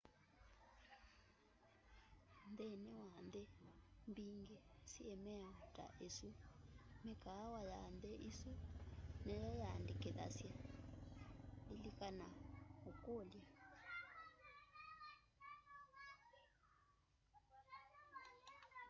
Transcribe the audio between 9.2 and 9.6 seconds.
nimyo